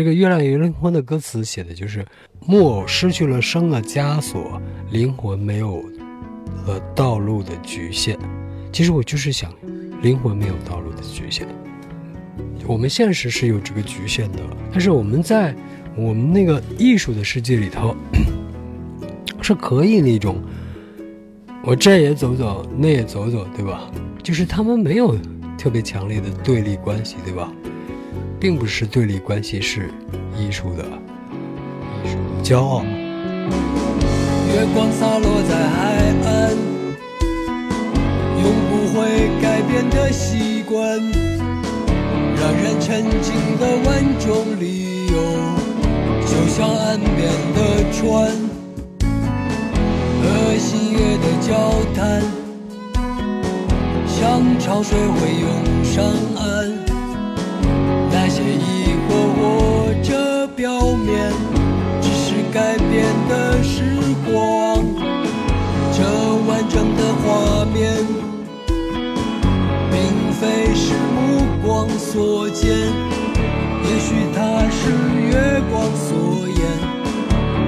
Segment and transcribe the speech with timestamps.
[0.00, 2.02] 这个《月亮与灵魂》的歌词写的就是
[2.46, 4.58] 木偶失去了生的枷锁，
[4.90, 5.84] 灵魂没有
[6.66, 8.18] 了道路的局限。
[8.72, 9.52] 其实我就是想，
[10.00, 11.46] 灵魂没有道路的局限。
[12.66, 14.38] 我们现实是有这个局限的，
[14.72, 15.54] 但是我们在
[15.94, 17.94] 我们那个艺术的世界里头，
[19.42, 20.42] 是可以那种，
[21.62, 23.92] 我这也走走，那也走走，对吧？
[24.22, 25.14] 就是他们没有
[25.58, 27.52] 特别强烈的对立关系，对吧？
[28.40, 29.90] 并不是对立关系，是
[30.34, 30.84] 艺术的
[32.42, 32.82] 骄傲。
[32.82, 35.78] 月光洒落在海
[36.24, 36.56] 岸，
[38.42, 40.98] 永不会改变的习惯，
[42.40, 45.14] 让人沉浸的万种理由，
[46.24, 47.58] 就像岸边的
[47.92, 48.32] 船
[50.22, 51.50] 和新月的交
[51.94, 52.22] 谈，
[54.06, 56.02] 像潮水会涌上
[56.36, 56.89] 岸。
[58.32, 61.32] 那些疑惑或者表面，
[62.00, 63.82] 只是改变的时
[64.24, 64.84] 光。
[65.92, 66.04] 这
[66.46, 67.92] 完整的画面，
[69.90, 74.92] 并非是目光所见，也许它是
[75.26, 76.60] 月光所言。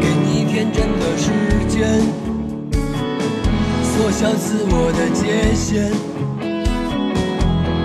[0.00, 1.32] 给你天真的时
[1.68, 2.00] 间，
[3.82, 5.90] 缩小自我的界限，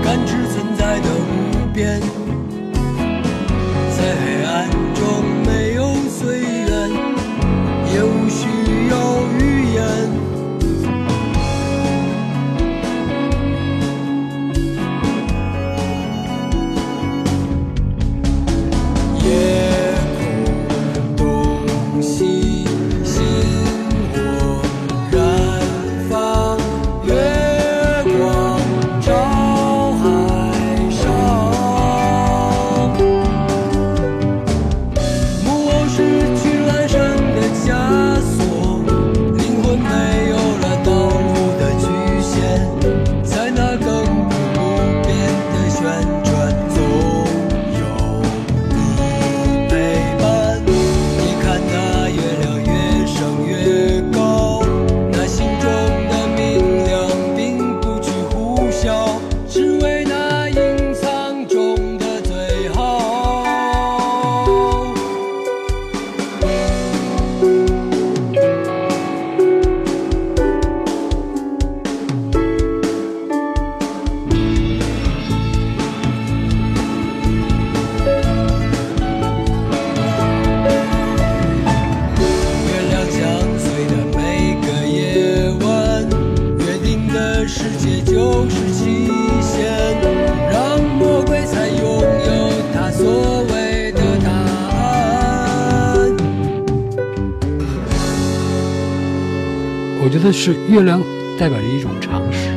[0.04, 2.29] 感知存在的无边。
[4.00, 5.19] 在黑暗中
[100.32, 101.02] 是月亮
[101.40, 102.50] 代表着一种常识，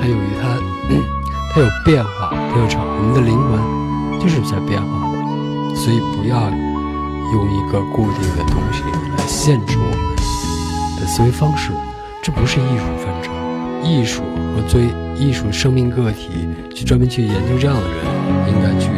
[0.00, 0.58] 它有一它，
[1.54, 2.84] 它有变化，它有长。
[2.84, 8.82] 我们的灵魂就是在变化的，所以不要用一个固定的东西
[9.16, 9.96] 来限制我们
[11.00, 11.70] 的思维方式。
[12.20, 13.21] 这不是艺术范，
[13.82, 14.22] 艺术
[14.54, 14.82] 和追
[15.18, 16.28] 艺术生命个体
[16.74, 18.04] 去专门去研究这样的人，
[18.48, 18.88] 应该去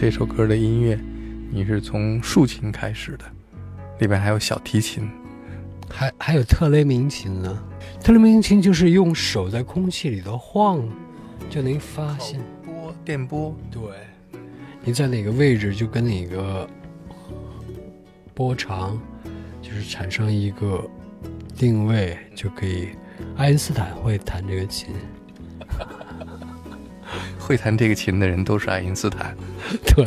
[0.00, 0.96] 这首歌的音乐，
[1.50, 3.24] 你是从竖琴开始的，
[3.98, 5.10] 里边还有小提琴，
[5.90, 7.60] 还还有特雷明琴呢，
[8.00, 10.88] 特雷明琴就是用手在空气里头晃，
[11.50, 12.38] 就能发现。
[12.64, 13.82] 波电波，对，
[14.84, 16.70] 你在哪个位置就跟哪个
[18.34, 18.96] 波长，
[19.60, 20.88] 就是产生一个
[21.56, 22.90] 定位，就可以。
[23.36, 24.94] 爱因斯坦会弹这个琴，
[27.48, 29.34] 会弹这个琴的人都是爱因斯坦，
[29.96, 30.06] 对，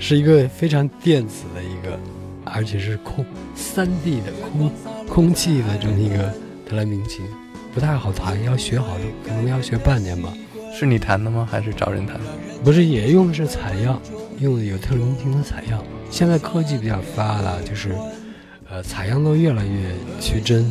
[0.00, 1.96] 是一个非常电子的一个，
[2.44, 4.72] 而且是空三 D 的空
[5.08, 6.34] 空气的这么一个
[6.68, 7.24] 特莱明琴，
[7.72, 10.28] 不太好弹，要学好可能要学半年吧。
[10.76, 11.46] 是你弹的吗？
[11.48, 12.18] 还是找人弹？
[12.64, 14.02] 不是，也用的是采样，
[14.40, 15.80] 用的有特莱明琴的采样。
[16.10, 17.94] 现在科技比较发达，就是，
[18.68, 20.68] 呃，采样都越来越趋真。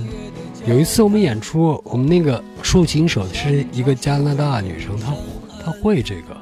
[0.66, 5.14] 有一次我们演出，我们那个竖琴手是一个加拿大女生，她
[5.64, 6.36] 她会这个。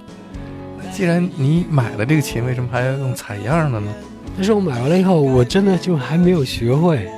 [0.92, 3.94] 既然你买了这个琴，为什么还要用采样的呢？
[4.36, 7.10] 但是我买完了以后，我真的就还没有学会，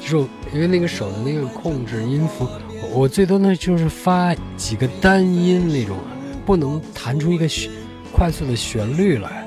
[0.00, 2.48] 就是因为那个手的那个控制音符，
[2.92, 5.96] 我最多呢就是发几个单音那种，
[6.46, 7.48] 不能弹出一个
[8.12, 9.46] 快速的旋律来，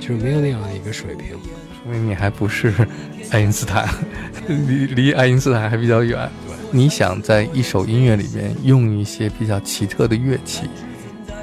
[0.00, 1.36] 就是没有那样的一个水平。
[1.82, 2.72] 说明你还不是
[3.30, 3.88] 爱因斯坦。
[4.48, 6.28] 离离爱因斯坦还比较远。
[6.70, 10.68] 你想在一首音乐里面用一些比较奇特的乐器，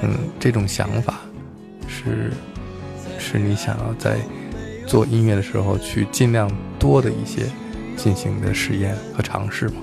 [0.02, 1.20] 嗯，这种想法
[1.86, 2.32] 是
[3.18, 4.18] 是你想要在
[4.86, 7.42] 做音乐的时候去尽量多的一些
[7.96, 9.76] 进行的实验和尝试吗？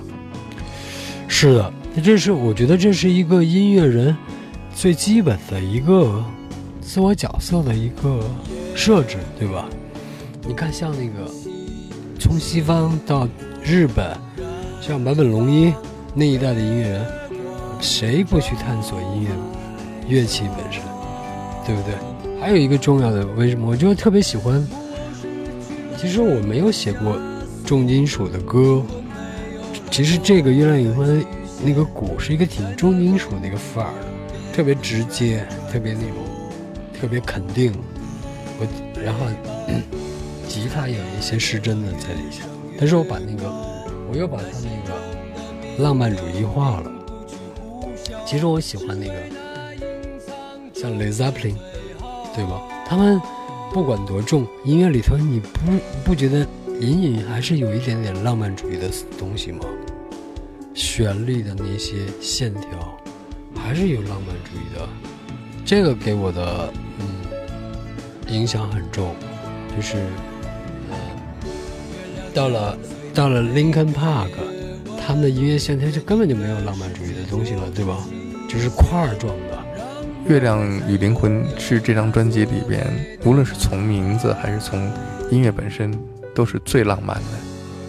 [1.28, 1.72] 是的，
[2.02, 4.16] 这是我觉得这是一个音乐人
[4.74, 6.24] 最基本的一个
[6.80, 8.20] 自我角色的一个
[8.74, 9.68] 设置，对吧？
[10.46, 11.30] 你看，像那个。
[12.16, 13.28] 从西方到
[13.62, 14.16] 日本，
[14.80, 15.74] 像坂本龙一
[16.14, 17.06] 那一代的音乐人，
[17.80, 19.28] 谁不去探索音乐
[20.08, 20.82] 乐器本身，
[21.66, 21.94] 对不对？
[22.40, 24.66] 还有一个重要的，为什么我就特别喜欢？
[25.96, 27.18] 其实我没有写过
[27.64, 28.82] 重金属的歌，
[29.90, 31.20] 其实这个《月亮与风》
[31.64, 33.92] 那个鼓是一个挺重金属的一个范儿，
[34.52, 36.16] 特别直接，特别那种，
[37.00, 37.72] 特别肯定。
[38.58, 38.66] 我
[39.02, 39.26] 然后。
[40.46, 42.44] 吉他有一些失真的在底下，
[42.78, 43.50] 但是我把那个，
[44.08, 46.92] 我又把它那个浪漫主义化了。
[48.24, 49.14] 其实我喜欢那个
[50.84, 51.54] 像 Led Zeppelin，
[52.34, 52.60] 对吧？
[52.86, 53.18] 他们
[53.72, 55.72] 不管多重，音乐里头你不
[56.04, 56.46] 不觉得
[56.78, 59.64] 隐隐还是有一点点浪漫主义的东西吗？
[60.74, 62.98] 旋律的那些线条
[63.56, 64.86] 还是有浪漫主义的，
[65.64, 67.06] 这个给我的嗯
[68.28, 69.14] 影响很重，
[69.74, 69.96] 就是。
[72.34, 72.76] 到了，
[73.14, 74.32] 到了 Linkin Park，
[75.00, 77.96] 他们的音乐线条就根本就没有浪漫主义的东西了，对吧？
[78.48, 79.32] 就是块状。
[80.26, 82.86] 《月亮与灵魂》是这张专辑里边，
[83.24, 84.90] 无论是从名字还是从
[85.30, 85.92] 音乐本身，
[86.34, 87.38] 都是最浪漫的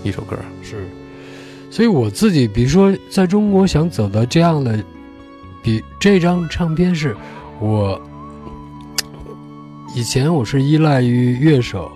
[0.04, 0.38] 一首歌。
[0.62, 0.88] 是，
[1.72, 4.78] 所以我自己，比如说在中国想走到这样的，
[5.64, 7.16] 比这张唱片是，
[7.60, 8.02] 我
[9.96, 11.92] 以前我是依赖于乐手，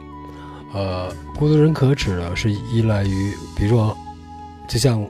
[0.74, 1.12] 呃。
[1.38, 3.98] 孤独人可耻的是依赖于，比如说，
[4.68, 5.02] 就像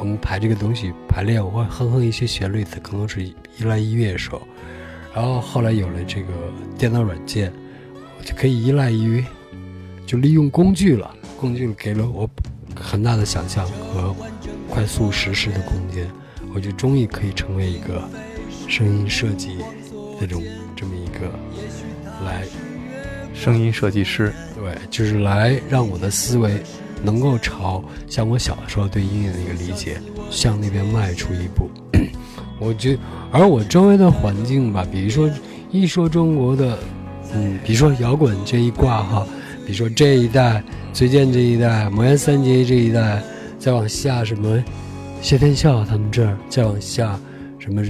[0.00, 4.42] 我们排这个东西排练，我会哼哼一些旋律，它可能是依赖音乐手。
[5.14, 6.32] 然后后来有了这个
[6.78, 7.52] 电脑软件，
[8.18, 9.22] 我就可以依赖于，
[10.06, 11.14] 就利用工具了。
[11.38, 12.28] 工具给了我
[12.74, 14.16] 很大的想象和
[14.68, 16.08] 快速实施的空间，
[16.54, 18.02] 我就终于可以成为一个
[18.68, 19.58] 声音设计
[20.18, 20.42] 这种
[20.74, 21.30] 这么一个
[22.24, 22.44] 来。
[23.34, 26.62] 声音设计师，对，就是来让我的思维
[27.02, 31.70] 能够朝像我小的时候对音乐的一个理解，向那边迈出一步。
[32.58, 32.98] 我觉，
[33.30, 35.30] 而我周围的环境吧，比如说
[35.70, 36.78] 一说中国的，
[37.34, 39.26] 嗯，比如说摇滚这一挂哈，
[39.66, 43.22] 比如说这一代崔健这一代，魔岩三杰这一代，
[43.58, 44.62] 再往下什么
[45.22, 47.18] 谢天笑他们这儿，再往下
[47.58, 47.82] 什么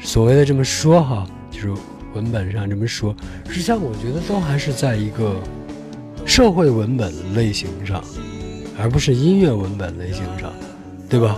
[0.00, 1.72] 所谓的这么说哈，就是。
[2.14, 3.14] 文本上这么说，
[3.48, 5.36] 实际上我觉得都还是在一个
[6.24, 8.02] 社会文本类型上，
[8.78, 10.52] 而不是音乐文本类型上，
[11.08, 11.36] 对吧？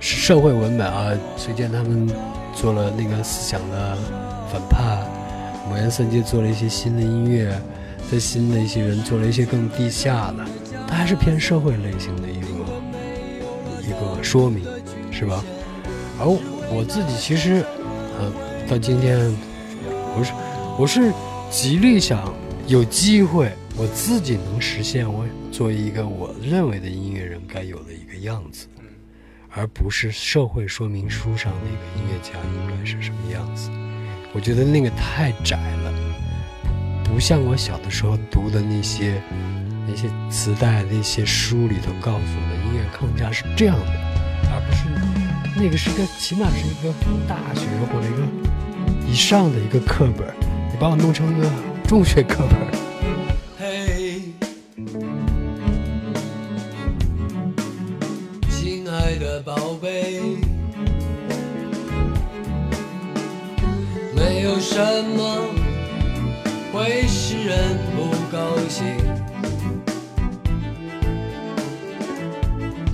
[0.00, 2.08] 社会文本啊，崔健他们
[2.54, 3.96] 做了那个思想的
[4.52, 5.06] 反叛，
[5.68, 7.56] 魔岩三杰做了一些新的音乐，
[8.10, 10.44] 在新的一些人做了一些更地下的，
[10.88, 12.46] 它还是偏社会类型的一个
[13.86, 14.64] 一个说明，
[15.12, 15.44] 是吧？
[16.18, 17.64] 而我自己其实，
[18.18, 18.32] 呃，
[18.68, 19.32] 到今天。
[20.14, 20.32] 我是，
[20.78, 21.10] 我是
[21.50, 22.34] 极力想
[22.66, 28.66] 有机会，我自己能实现我作为一个我认为的音乐人该有的一个样子，
[29.50, 33.70] 而不是社会说明书上那个音乐家应该是什么样子。
[34.34, 35.92] 我觉得那个太窄了，
[37.04, 39.20] 不像我小的时候读的那些
[39.88, 42.62] 那些磁带、那些书里头告诉我的。
[42.62, 43.92] 音乐框架是这样的，
[44.50, 44.88] 而不是
[45.62, 46.94] 那个是一个起码是一个
[47.28, 50.34] 大学或者一个以上的一个课本，
[50.70, 51.50] 你把我弄成一个
[51.86, 52.91] 中学课本。
[64.74, 65.50] 什么
[66.72, 68.86] 会使人不高兴，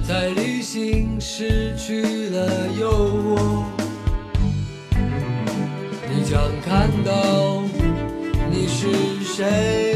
[0.03, 3.65] 在旅行失去了有我，
[6.13, 7.63] 你将看到
[8.51, 9.88] 你是谁。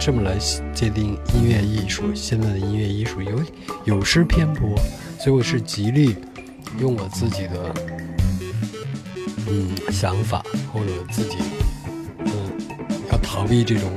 [0.00, 0.34] 这么来
[0.72, 3.44] 界定音乐艺术，现在的音乐艺术有
[3.84, 4.74] 有失偏颇，
[5.18, 6.16] 所以我是极力
[6.80, 7.74] 用我自己的
[9.46, 10.42] 嗯想法
[10.72, 11.36] 或者自己
[12.24, 12.32] 嗯
[13.12, 13.92] 要逃避这种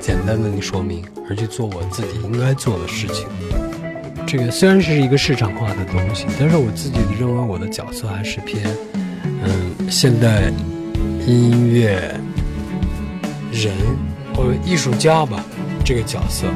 [0.00, 3.26] 简单的说明，而去做我自己应该做的事情。
[4.26, 8.64] 这个虽然是一个市场化的东西，但是我自己认为我的角色还是偏
[9.22, 10.50] 嗯现代
[11.26, 12.18] 音乐
[13.52, 13.70] 人
[14.34, 15.44] 或者艺术家吧
[15.84, 16.46] 这个角色。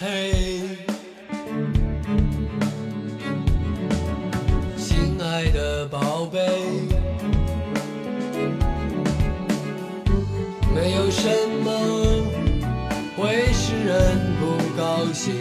[0.00, 0.60] 嘿，
[4.76, 6.38] 亲爱的宝贝，
[10.74, 11.28] 没有什
[11.64, 11.70] 么
[13.16, 15.34] 会使人不高兴，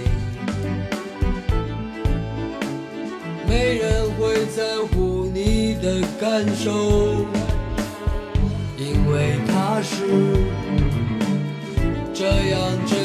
[3.48, 6.72] 没人会在乎你的感受，
[8.78, 10.65] 因为它是。
[12.16, 13.05] 这样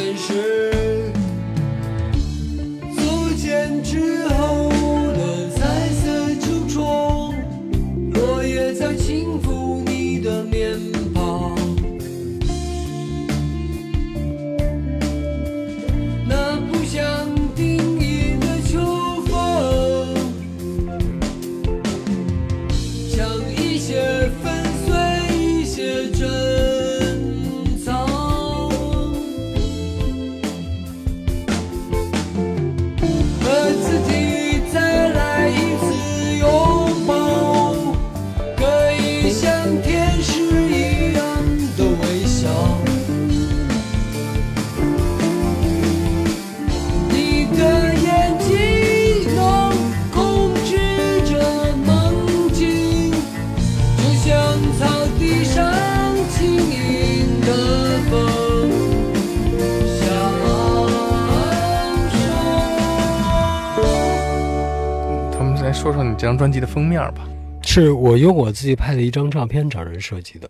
[65.81, 67.27] 说说你这张专辑的封面吧。
[67.63, 70.47] 是我用我自己拍的一张照片找人设计的。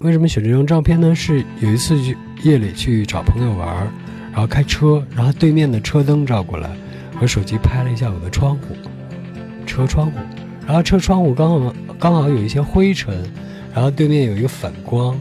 [0.00, 1.14] 为什么选这张照片呢？
[1.14, 3.90] 是有一次去夜里去找朋友玩，
[4.30, 6.68] 然后开车，然后对面的车灯照过来，
[7.18, 8.76] 我手机拍了一下我的窗户，
[9.64, 10.18] 车窗户，
[10.66, 13.24] 然后车窗户刚好刚好有一些灰尘，
[13.72, 15.18] 然后对面有一个反光，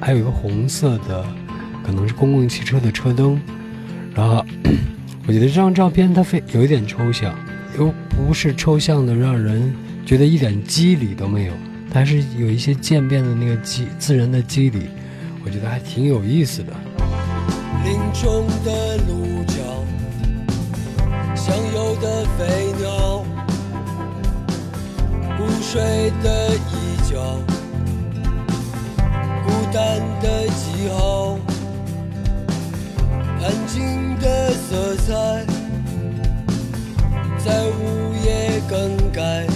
[0.00, 1.22] 还有一个红色的，
[1.84, 3.38] 可能是公共汽车的车灯，
[4.14, 4.42] 然后
[5.28, 7.34] 我觉得这张照片它非有一点抽象，
[7.78, 9.74] 又不是抽象的让人
[10.04, 11.52] 觉得一点肌理都没有，
[11.92, 14.88] 它是有一些渐变的那个机自然的肌理，
[15.44, 16.72] 我觉得还挺有意思的。
[17.84, 19.54] 林中的鹿角，
[21.34, 23.24] 像有的飞鸟，
[25.38, 27.38] 湖水的一角，
[29.44, 31.38] 孤单的记号，
[33.40, 35.46] 安静的色彩，
[37.42, 39.46] 在午夜更改，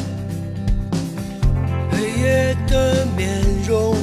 [1.91, 3.95] 黑夜的面容。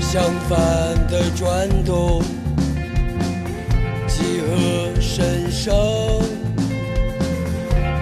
[0.00, 0.58] 相反
[1.08, 2.22] 的转动，
[4.06, 5.74] 几何神圣，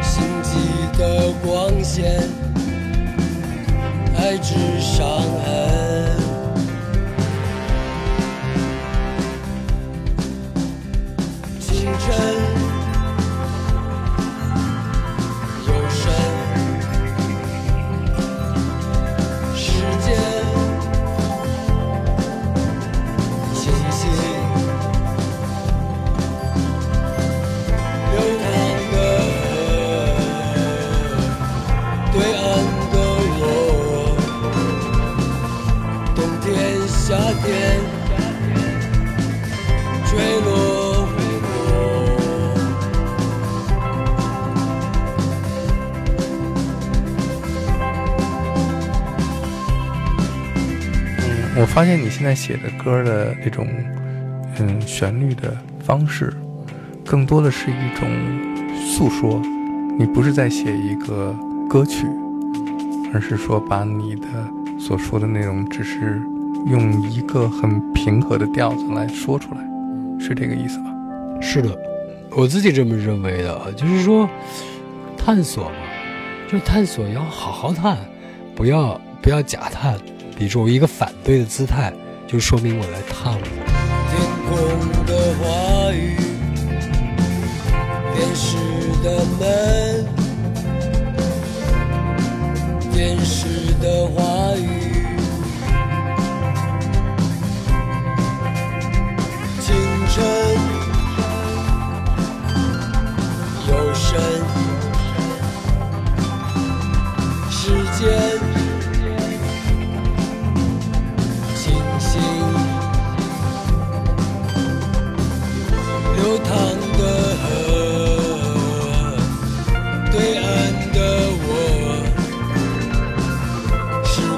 [0.02, 0.58] 星际
[0.98, 2.20] 的光线，
[4.16, 5.06] 爱之伤
[5.44, 5.89] 痕。
[12.10, 12.39] 清
[51.72, 53.66] 发现你现在写的歌的那种，
[54.58, 56.34] 嗯，旋律的方式，
[57.06, 58.08] 更多的是一种
[58.74, 59.40] 诉说。
[59.96, 61.32] 你不是在写一个
[61.68, 62.08] 歌曲，
[63.14, 64.26] 而是说把你的
[64.80, 66.20] 所说的内容，只是
[66.66, 69.60] 用一个很平和的调子来说出来，
[70.18, 70.86] 是这个意思吧？
[71.40, 71.78] 是的，
[72.30, 74.28] 我自己这么认为的啊，就是说，
[75.16, 75.76] 探索嘛，
[76.50, 77.96] 就探索要好好探，
[78.56, 79.96] 不要不要假探。
[80.40, 81.92] 比如说我一个反对的姿态，
[82.26, 83.40] 就说明我来探我。
[84.08, 84.18] 天
[84.48, 84.56] 空
[85.04, 86.16] 的话语，
[88.16, 88.56] 电视
[89.04, 89.44] 的门，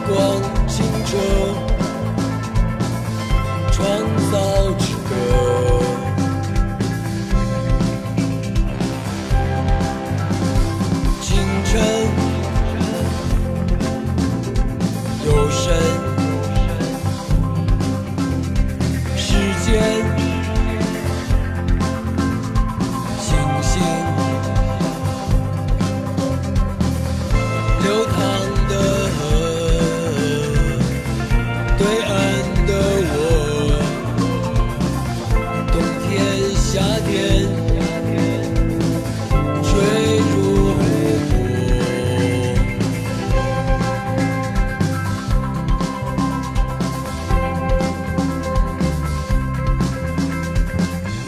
[0.09, 1.42] 光清澈，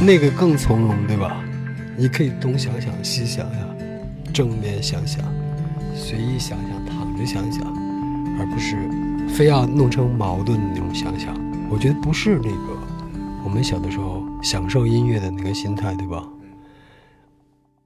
[0.04, 1.42] 那个更从容，对吧？
[1.96, 3.76] 你可以东想想西想想，
[4.34, 5.24] 正面想想，
[5.94, 7.64] 随意想想，躺着想想，
[8.38, 8.76] 而不是
[9.34, 11.34] 非要弄成矛盾的那种想想。
[11.70, 12.78] 我觉得不是那个
[13.42, 16.22] 我们小的时候享受音乐的那个心态，对吧？